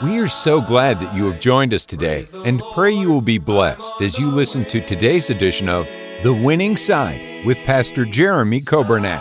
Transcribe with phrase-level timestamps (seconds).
[0.00, 3.38] We are so glad that you have joined us today and pray you will be
[3.38, 5.88] blessed as you listen to today's edition of
[6.22, 9.20] The Winning Side with Pastor Jeremy Coburnett.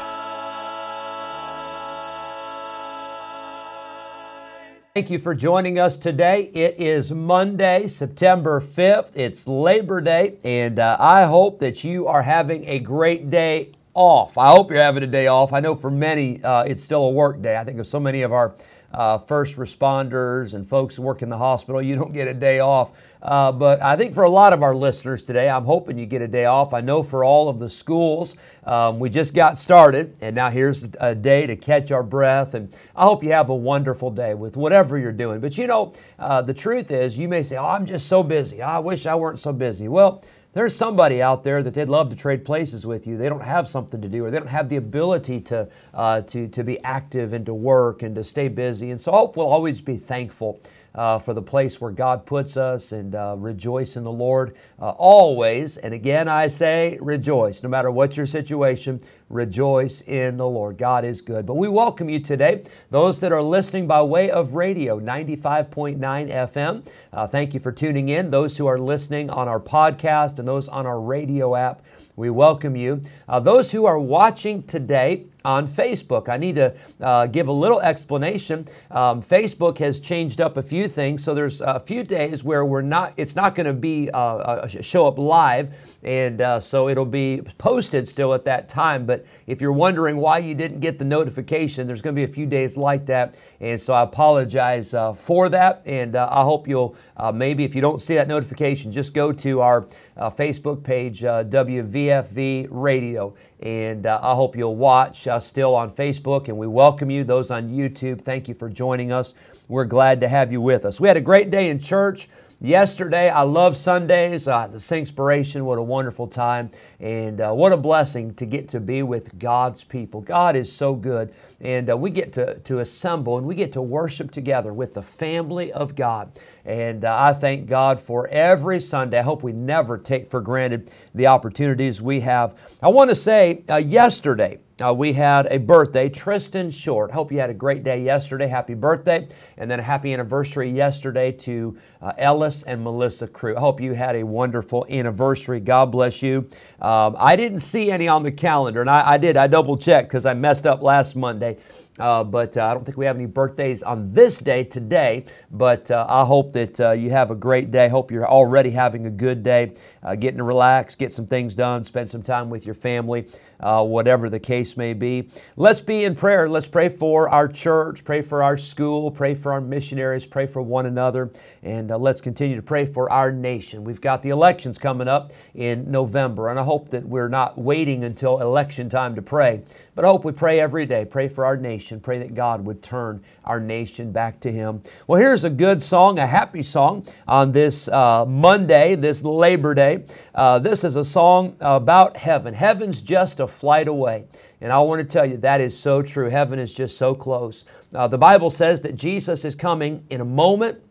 [4.93, 6.51] Thank you for joining us today.
[6.53, 9.13] It is Monday, September 5th.
[9.15, 14.37] It's Labor Day, and uh, I hope that you are having a great day off.
[14.37, 15.53] I hope you're having a day off.
[15.53, 17.57] I know for many, uh, it's still a work day.
[17.57, 18.53] I think of so many of our
[18.93, 22.59] uh, first responders and folks who work in the hospital, you don't get a day
[22.59, 22.91] off.
[23.21, 26.21] Uh, but I think for a lot of our listeners today, I'm hoping you get
[26.21, 26.73] a day off.
[26.73, 30.87] I know for all of the schools, um, we just got started, and now here's
[30.99, 32.53] a day to catch our breath.
[32.53, 35.39] And I hope you have a wonderful day with whatever you're doing.
[35.39, 38.61] But you know, uh, the truth is, you may say, Oh, I'm just so busy.
[38.61, 39.87] I wish I weren't so busy.
[39.87, 40.23] Well,
[40.57, 43.15] there's somebody out there that they'd love to trade places with you.
[43.15, 46.47] They don't have something to do, or they don't have the ability to uh, to
[46.47, 48.89] to be active and to work and to stay busy.
[48.89, 50.59] And so, hope we'll always be thankful
[50.97, 54.89] uh, for the place where God puts us and uh, rejoice in the Lord uh,
[54.89, 55.77] always.
[55.77, 57.63] And again, I say rejoice.
[57.63, 60.77] No matter what your situation, rejoice in the Lord.
[60.77, 61.45] God is good.
[61.45, 66.87] But we welcome you today, those that are listening by way of radio, 95.9 FM.
[67.13, 68.31] Uh, thank you for tuning in.
[68.31, 71.81] Those who are listening on our podcast and those on our radio app,
[72.15, 73.01] we welcome you.
[73.27, 76.29] Uh, those who are watching today, on Facebook.
[76.29, 78.67] I need to uh, give a little explanation.
[78.91, 82.81] Um, Facebook has changed up a few things, so there's a few days where we're
[82.81, 83.13] not.
[83.17, 87.41] It's not going to be uh, uh, show up live, and uh, so it'll be
[87.57, 89.05] posted still at that time.
[89.05, 92.33] But if you're wondering why you didn't get the notification, there's going to be a
[92.33, 95.81] few days like that, and so I apologize uh, for that.
[95.85, 96.95] And uh, I hope you'll
[97.33, 103.35] maybe if you don't see that notification, just go to our Facebook page, WVFV Radio
[103.59, 106.47] and uh, I hope you'll watch uh, still on Facebook.
[106.47, 108.21] And we welcome you, those on YouTube.
[108.21, 109.33] Thank you for joining us.
[109.67, 111.01] We're glad to have you with us.
[111.01, 112.29] We had a great day in church
[112.59, 113.29] yesterday.
[113.29, 114.47] I love Sundays.
[114.47, 116.69] Uh, the Singspiration, what a wonderful time.
[116.99, 120.21] And uh, what a blessing to get to be with God's people.
[120.21, 121.33] God is so good.
[121.61, 125.03] And uh, we get to, to assemble and we get to worship together with the
[125.03, 126.31] family of God.
[126.65, 129.19] And uh, I thank God for every Sunday.
[129.19, 132.57] I hope we never take for granted the opportunities we have.
[132.81, 137.11] I want to say, uh, yesterday, uh, we had a birthday, Tristan Short.
[137.11, 138.47] Hope you had a great day yesterday.
[138.47, 139.27] Happy birthday.
[139.57, 143.55] And then a happy anniversary yesterday to uh, Ellis and Melissa Crew.
[143.55, 145.59] I hope you had a wonderful anniversary.
[145.59, 146.49] God bless you.
[146.81, 149.37] Um, I didn't see any on the calendar, and I, I did.
[149.37, 151.57] I double checked because I messed up last Monday.
[151.99, 155.25] Uh, but uh, I don't think we have any birthdays on this day today.
[155.51, 157.89] But uh, I hope that uh, you have a great day.
[157.89, 159.73] Hope you're already having a good day,
[160.03, 163.27] uh, getting to relax, get some things done, spend some time with your family,
[163.59, 165.29] uh, whatever the case may be.
[165.55, 166.47] Let's be in prayer.
[166.47, 170.61] Let's pray for our church, pray for our school, pray for our missionaries, pray for
[170.61, 171.31] one another,
[171.63, 173.83] and let's continue to pray for our nation.
[173.83, 178.03] We've got the elections coming up in November, and I hope that we're not waiting
[178.03, 179.61] until election time to pray,
[179.95, 181.05] but I hope we pray every day.
[181.05, 181.99] Pray for our nation.
[181.99, 184.81] Pray that God would turn our nation back to Him.
[185.07, 190.05] Well, here's a good song, a happy song on this uh, Monday, this Labor Day.
[190.35, 192.53] Uh, this is a song about heaven.
[192.53, 194.27] Heaven's just a flight away.
[194.59, 196.29] And I want to tell you, that is so true.
[196.29, 197.63] Heaven is just so close.
[197.93, 200.81] Uh, the Bible says that Jesus is coming in a moment,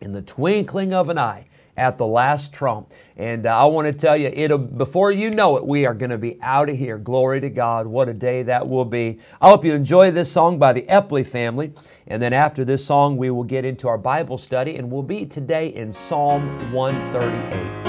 [0.00, 1.46] in the twinkling of an eye
[1.78, 2.90] at the last trump.
[3.16, 6.10] And uh, I want to tell you, it'll, before you know it, we are going
[6.10, 6.98] to be out of here.
[6.98, 7.86] Glory to God.
[7.86, 9.18] What a day that will be.
[9.40, 11.72] I hope you enjoy this song by the Epley family.
[12.06, 15.24] And then after this song, we will get into our Bible study, and we'll be
[15.26, 17.88] today in Psalm 138.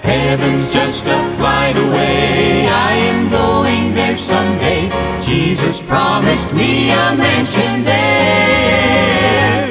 [0.00, 2.66] Heaven's just a flight away.
[2.68, 3.47] I am going
[4.16, 4.90] someday.
[5.20, 9.66] Jesus promised me a mansion there.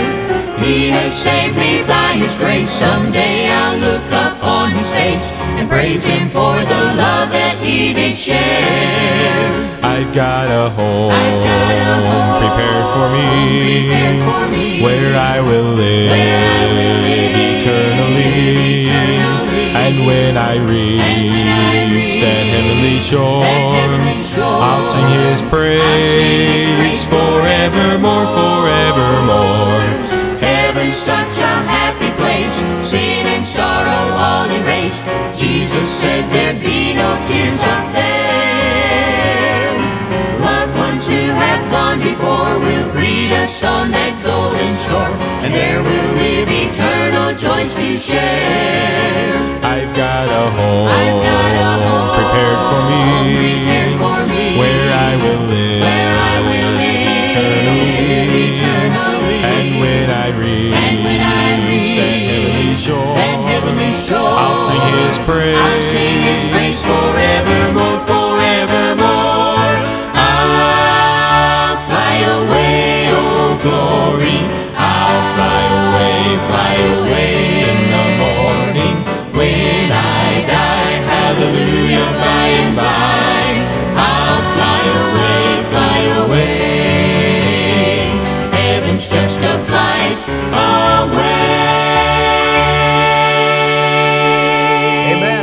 [0.59, 2.69] He has saved me by His grace.
[2.69, 7.93] Someday I'll look up on His face and praise Him for the love that He
[7.93, 9.79] did share.
[9.81, 15.39] I've got a home, got a home prepared, for me, prepared for me, where I
[15.39, 18.87] will live, where I will live eternally.
[18.87, 19.71] eternally.
[19.73, 21.86] And when I reach,
[22.17, 28.25] And when I reach that heavenly shore, that heavenly shore, I'll sing His praise, forevermore,
[28.33, 29.85] forevermore.
[30.41, 32.57] Heaven's such a happy place.
[32.81, 35.05] Sin and sorrow all erased.
[35.37, 38.17] Jesus said there'd be no tears up there.
[40.41, 45.13] Loved ones who have gone before will greet us on that golden shore,
[45.45, 46.06] and there eternal
[47.37, 49.37] joys to share.
[49.61, 53.03] I've got a home, I've got a home prepared for me,
[53.37, 56.97] prepared for me, where I will live, where I will live.
[57.29, 58.57] Eternally.
[58.57, 59.39] eternally.
[59.45, 61.93] And when I reach, And when I reach.
[61.97, 65.57] That heavenly shore, that heavenly shore, I'll sing His praise.
[65.57, 67.16] I'll sing His praise forevermore,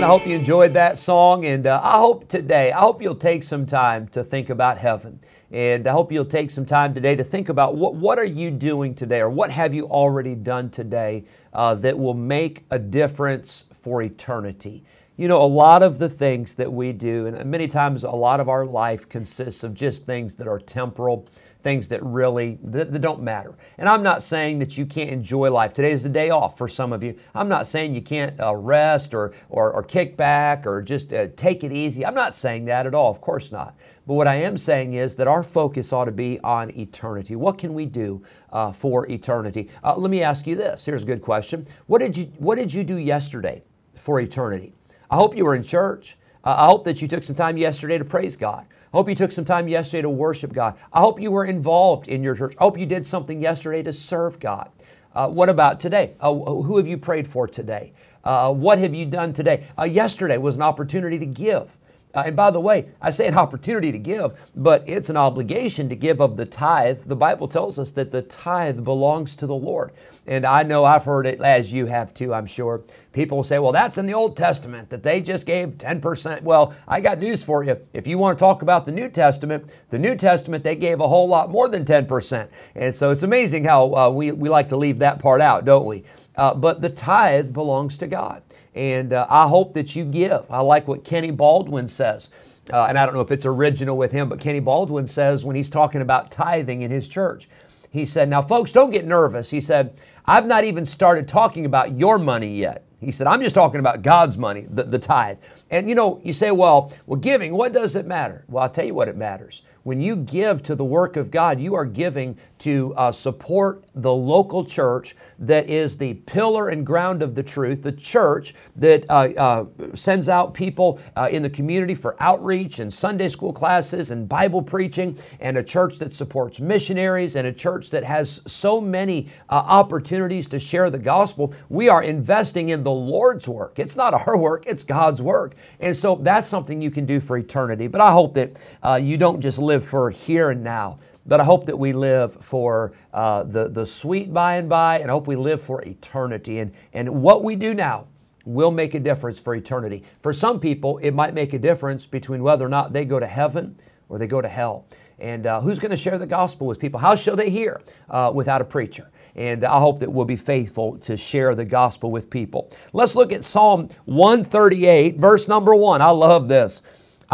[0.04, 3.42] I hope you enjoyed that song, and uh, I hope today, I hope you'll take
[3.42, 5.18] some time to think about heaven.
[5.50, 8.50] And I hope you'll take some time today to think about what, what are you
[8.50, 11.24] doing today or what have you already done today
[11.54, 14.84] uh, that will make a difference for eternity.
[15.16, 18.40] You know, a lot of the things that we do, and many times a lot
[18.40, 21.26] of our life consists of just things that are temporal,
[21.64, 23.55] things that really that, that don't matter.
[23.78, 25.72] And I'm not saying that you can't enjoy life.
[25.72, 27.19] Today is the day off for some of you.
[27.34, 31.28] I'm not saying you can't uh, rest or, or or kick back or just uh,
[31.34, 32.06] take it easy.
[32.06, 33.11] I'm not saying that at all.
[33.11, 33.75] Of course not.
[34.06, 37.34] But what I am saying is that our focus ought to be on eternity.
[37.37, 38.22] What can we do
[38.52, 39.70] uh, for eternity?
[39.82, 40.84] Uh, let me ask you this.
[40.84, 41.66] Here's a good question.
[41.87, 43.64] What did you What did you do yesterday
[43.94, 44.75] for eternity?
[45.11, 46.19] I hope you were in church.
[46.44, 48.66] I hope that you took some time yesterday to praise God.
[48.94, 50.76] I hope you took some time yesterday to worship God.
[50.93, 52.55] I hope you were involved in your church.
[52.61, 54.70] I hope you did something yesterday to serve God.
[55.12, 56.14] Uh, what about today?
[56.20, 57.93] Uh, who have you prayed for today?
[58.23, 59.67] Uh, what have you done today?
[59.76, 61.76] Uh, yesterday was an opportunity to give.
[62.14, 65.88] Uh, and by the way, I say an opportunity to give, but it's an obligation
[65.88, 67.00] to give of the tithe.
[67.06, 69.93] The Bible tells us that the tithe belongs to the Lord.
[70.26, 72.82] And I know I've heard it, as you have too, I'm sure.
[73.12, 76.43] People say, well, that's in the Old Testament, that they just gave 10%.
[76.43, 77.78] Well, I got news for you.
[77.93, 81.08] If you want to talk about the New Testament, the New Testament, they gave a
[81.08, 82.49] whole lot more than 10%.
[82.75, 85.87] And so it's amazing how uh, we, we like to leave that part out, don't
[85.87, 86.05] we?
[86.37, 88.43] Uh, but the tithe belongs to God.
[88.75, 90.44] And uh, I hope that you give.
[90.50, 92.31] I like what Kenny Baldwin says.
[92.73, 95.55] Uh, and I don't know if it's original with him, but Kenny Baldwin says when
[95.55, 97.49] he's talking about tithing in his church,
[97.91, 99.50] he said, Now, folks, don't get nervous.
[99.50, 102.85] He said, I've not even started talking about your money yet.
[103.00, 105.38] He said, I'm just talking about God's money, the, the tithe.
[105.71, 108.44] And you know, you say, well, well, giving, what does it matter?
[108.49, 109.62] Well, I'll tell you what it matters.
[109.84, 114.12] When you give to the work of God, you are giving to uh, support the
[114.12, 119.28] local church that is the pillar and ground of the truth, the church that uh,
[119.36, 124.26] uh, sends out people uh, in the community for outreach and Sunday school classes and
[124.26, 129.28] Bible preaching, and a church that supports missionaries, and a church that has so many
[129.50, 131.54] uh, opportunities to share the gospel.
[131.69, 133.78] We are investing in the Lord's work.
[133.78, 135.56] It's not our work, it's God's work.
[135.80, 137.87] And so that's something you can do for eternity.
[137.87, 140.99] But I hope that uh, you don't just live for here and now.
[141.26, 145.11] But I hope that we live for uh, the, the sweet by and by, and
[145.11, 146.59] I hope we live for eternity.
[146.59, 148.09] And, and what we do now
[148.44, 150.03] will make a difference for eternity.
[150.23, 153.26] For some people, it might make a difference between whether or not they go to
[153.26, 154.87] heaven or they go to hell.
[155.19, 157.00] And uh, who's going to share the gospel with people?
[157.00, 159.11] How shall they hear uh, without a preacher?
[159.37, 162.71] And I hope that we'll be faithful to share the gospel with people.
[162.93, 166.02] Let's look at Psalm 138, verse number one.
[166.02, 166.83] I love this.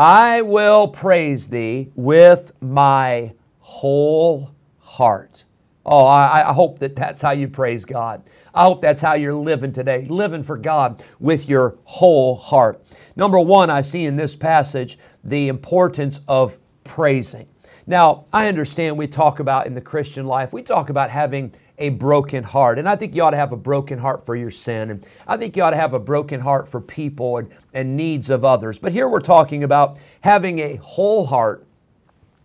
[0.01, 5.45] I will praise thee with my whole heart.
[5.85, 8.23] Oh, I, I, hope that that's how you praise God.
[8.55, 12.83] I hope that's how you're living today, living for God with your whole heart.
[13.15, 17.47] Number one, I see in this passage the importance of praising.
[17.87, 21.89] Now, I understand we talk about in the Christian life, we talk about having a
[21.89, 22.79] broken heart.
[22.79, 24.91] And I think you ought to have a broken heart for your sin.
[24.91, 28.31] And I think you ought to have a broken heart for people and, and needs
[28.31, 28.79] of others.
[28.79, 31.67] But here we're talking about having a whole heart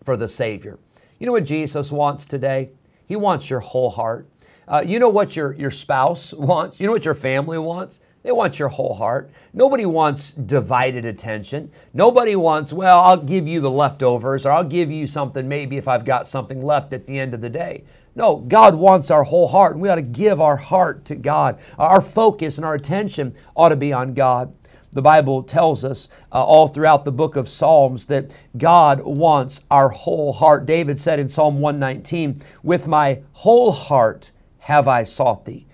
[0.04, 0.80] for the Savior.
[1.20, 2.72] You know what Jesus wants today?
[3.06, 4.28] He wants your whole heart.
[4.68, 6.80] Uh, you know what your, your spouse wants?
[6.80, 8.02] You know what your family wants?
[8.26, 9.30] They want your whole heart.
[9.54, 11.72] Nobody wants divided attention.
[11.94, 15.88] Nobody wants, well, I'll give you the leftovers or I'll give you something maybe if
[15.88, 17.84] I've got something left at the end of the day.
[18.16, 21.60] No, God wants our whole heart, and we ought to give our heart to God.
[21.78, 24.52] Our focus and our attention ought to be on God.
[24.92, 29.90] The Bible tells us uh, all throughout the book of Psalms that God wants our
[29.90, 30.66] whole heart.
[30.66, 35.68] David said in Psalm 119, With my whole heart have I sought thee.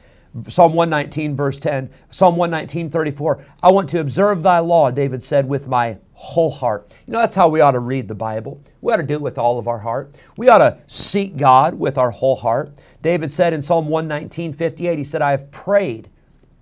[0.48, 3.46] Psalm 119, verse 10, Psalm 119, 34.
[3.62, 6.90] I want to observe thy law, David said, with my whole heart.
[7.06, 8.64] You know, that's how we ought to read the Bible.
[8.80, 10.16] We ought to do it with all of our heart.
[10.38, 12.72] We ought to seek God with our whole heart.
[13.02, 16.10] David said in Psalm 119, 58, he said, I have prayed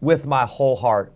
[0.01, 1.13] with my whole heart.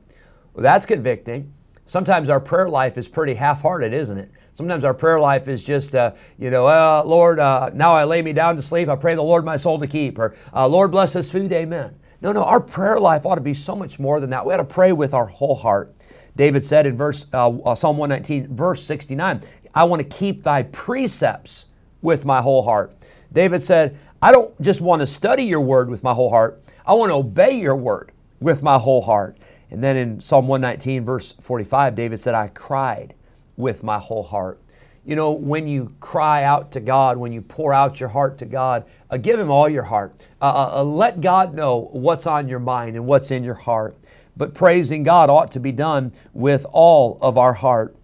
[0.54, 1.52] Well, that's convicting.
[1.86, 4.32] Sometimes our prayer life is pretty half hearted, isn't it?
[4.54, 8.22] Sometimes our prayer life is just, uh, you know, uh, Lord, uh, now I lay
[8.22, 8.88] me down to sleep.
[8.88, 10.20] I pray the Lord my soul to keep.
[10.20, 11.52] Or, uh, Lord, bless this food.
[11.52, 11.96] Amen.
[12.24, 14.46] No, no, our prayer life ought to be so much more than that.
[14.46, 15.94] We ought to pray with our whole heart.
[16.38, 19.42] David said in verse uh, uh, Psalm 119, verse 69,
[19.76, 21.66] I want to keep thy precepts
[22.02, 22.96] with my whole heart.
[23.34, 26.64] David said, I don't just want to study your word with my whole heart.
[26.86, 29.38] I want to obey your word with my whole heart.
[29.70, 33.16] And then in Psalm 119, verse 45, David said, I cried
[33.58, 34.62] with my whole heart.
[35.06, 38.46] You know, when you cry out to God, when you pour out your heart to
[38.46, 40.14] God, uh, give Him all your heart.
[40.42, 43.98] Uh, uh, uh, let God know what's on your mind and what's in your heart.
[44.38, 47.96] But praising God ought to be done with all of our heart.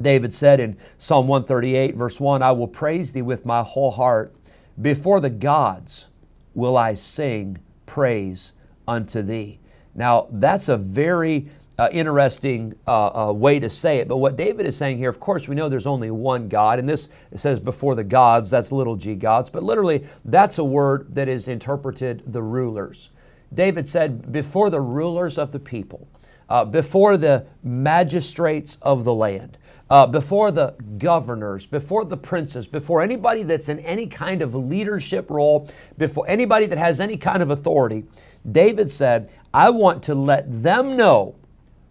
[0.00, 4.34] David said in Psalm 138, verse 1, I will praise thee with my whole heart.
[4.80, 6.06] Before the gods
[6.54, 8.52] will I sing praise
[8.86, 9.58] unto thee.
[9.94, 11.48] Now, that's a very
[11.80, 14.06] uh, interesting uh, uh, way to say it.
[14.06, 16.86] But what David is saying here, of course, we know there's only one God, and
[16.86, 21.26] this says before the gods, that's little g gods, but literally that's a word that
[21.26, 23.08] is interpreted the rulers.
[23.54, 26.06] David said, before the rulers of the people,
[26.50, 29.56] uh, before the magistrates of the land,
[29.88, 35.30] uh, before the governors, before the princes, before anybody that's in any kind of leadership
[35.30, 38.04] role, before anybody that has any kind of authority,
[38.52, 41.36] David said, I want to let them know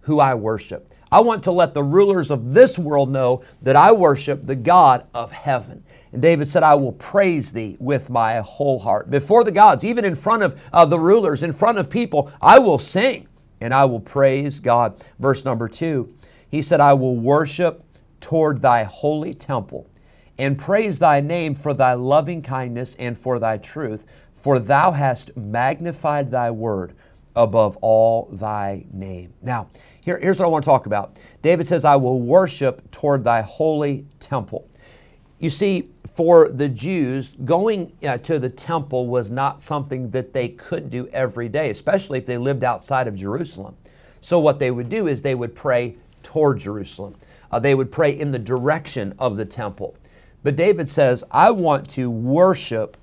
[0.10, 0.89] who I worship.
[1.12, 5.06] I want to let the rulers of this world know that I worship the God
[5.13, 5.84] of heaven.
[6.12, 9.12] And David said, I will praise thee with my whole heart.
[9.12, 12.58] Before the gods, even in front of uh, the rulers, in front of people, I
[12.58, 13.28] will sing
[13.62, 15.06] and I will praise God.
[15.20, 16.12] Verse number two,
[16.50, 17.84] he said, I will worship
[18.20, 19.88] toward thy holy temple
[20.39, 25.38] and praise thy name for thy loving kindness and for thy truth, for thou hast
[25.38, 26.96] magnified thy word
[27.36, 29.34] above all thy name.
[29.42, 29.70] Now,
[30.01, 31.13] here, here's what I want to talk about.
[31.41, 34.68] David says, I will worship toward thy holy temple.
[35.39, 40.50] You see, for the Jews, going uh, to the temple was not something that they
[40.50, 43.77] could do every day, especially if they lived outside of Jerusalem.
[44.20, 47.15] So, what they would do is they would pray toward Jerusalem,
[47.51, 49.96] uh, they would pray in the direction of the temple.
[50.44, 52.98] But David says, I want to worship,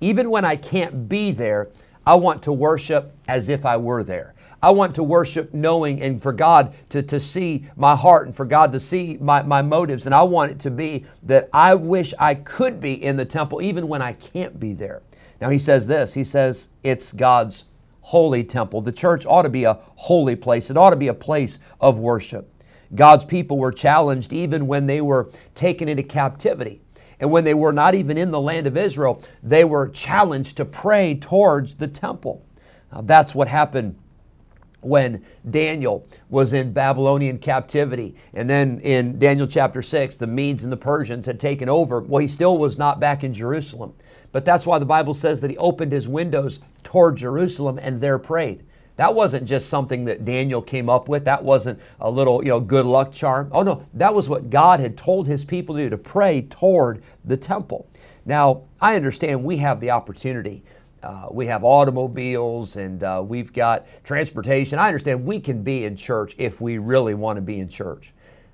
[0.00, 1.68] even when I can't be there,
[2.06, 4.34] I want to worship as if I were there.
[4.62, 8.44] I want to worship knowing and for God to, to see my heart and for
[8.44, 10.06] God to see my, my motives.
[10.06, 13.62] And I want it to be that I wish I could be in the temple
[13.62, 15.02] even when I can't be there.
[15.40, 17.66] Now he says this He says it's God's
[18.00, 18.80] holy temple.
[18.80, 21.98] The church ought to be a holy place, it ought to be a place of
[21.98, 22.52] worship.
[22.94, 26.80] God's people were challenged even when they were taken into captivity.
[27.20, 30.64] And when they were not even in the land of Israel, they were challenged to
[30.64, 32.46] pray towards the temple.
[32.92, 33.96] Now, that's what happened
[34.80, 38.14] when Daniel was in Babylonian captivity.
[38.32, 42.00] And then in Daniel chapter 6, the Medes and the Persians had taken over.
[42.00, 43.94] Well, he still was not back in Jerusalem.
[44.30, 48.18] But that's why the Bible says that he opened his windows toward Jerusalem and there
[48.18, 48.64] prayed.
[48.96, 51.24] That wasn't just something that Daniel came up with.
[51.24, 53.48] That wasn't a little, you know, good luck charm.
[53.52, 57.02] Oh no, that was what God had told his people to do, to pray toward
[57.24, 57.88] the temple.
[58.26, 60.64] Now, I understand we have the opportunity
[61.08, 64.78] uh, we have automobiles and uh, we've got transportation.
[64.78, 68.12] I understand we can be in church if we really want to be in church.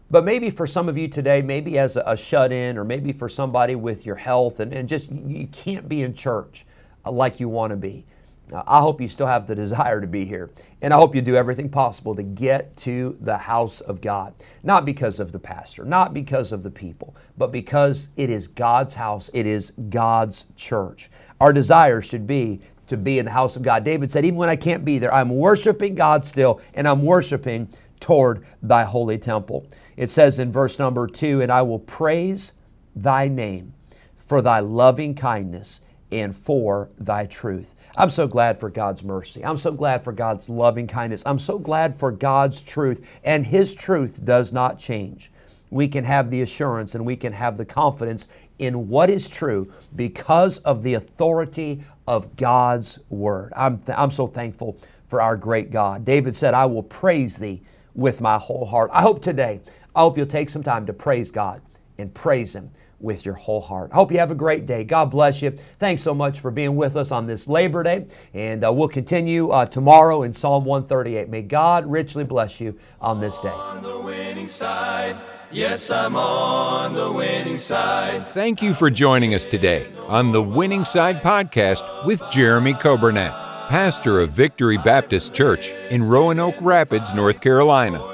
[0.09, 3.13] But maybe for some of you today, maybe as a, a shut in, or maybe
[3.13, 6.65] for somebody with your health and, and just you can't be in church
[7.05, 8.07] uh, like you want to be.
[8.55, 10.51] I hope you still have the desire to be here.
[10.83, 14.35] And I hope you do everything possible to get to the house of God.
[14.63, 18.95] Not because of the pastor, not because of the people, but because it is God's
[18.95, 21.11] house, it is God's church.
[21.41, 23.85] Our desire should be to be in the house of God.
[23.85, 27.69] David said, Even when I can't be there, I'm worshiping God still, and I'm worshiping
[28.01, 29.67] toward thy holy temple.
[29.97, 32.53] It says in verse number two, And I will praise
[32.95, 33.75] thy name
[34.15, 35.81] for thy loving kindness
[36.13, 37.75] and for thy truth.
[37.97, 39.45] I'm so glad for God's mercy.
[39.45, 41.23] I'm so glad for God's loving kindness.
[41.25, 45.31] I'm so glad for God's truth, and His truth does not change.
[45.71, 48.27] We can have the assurance and we can have the confidence
[48.59, 53.53] in what is true because of the authority of God's Word.
[53.57, 54.77] I'm, th- I'm so thankful
[55.09, 56.05] for our great God.
[56.05, 57.63] David said, I will praise thee
[57.95, 58.91] with my whole heart.
[58.93, 59.61] I hope today,
[59.95, 61.63] I hope you'll take some time to praise God
[61.99, 62.71] and praise Him
[63.01, 63.91] with your whole heart.
[63.93, 64.85] I hope you have a great day.
[64.85, 65.53] God bless you.
[65.79, 69.51] Thanks so much for being with us on this Labor Day, and uh, we'll continue
[69.51, 71.29] uh, tomorrow in Psalm 138.
[71.29, 73.49] May God richly bless you on this day.
[73.49, 75.17] On the winning side.
[75.51, 78.33] Yes, I'm on the winning side.
[78.35, 83.31] Thank you for joining us today on the Winning Side Podcast with Jeremy Coburnett,
[83.69, 88.14] pastor of Victory Baptist Church in Roanoke Rapids, North Carolina.